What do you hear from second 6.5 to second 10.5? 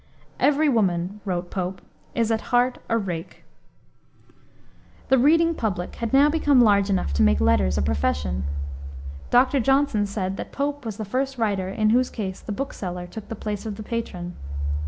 large enough to make letters a profession. Dr. Johnson said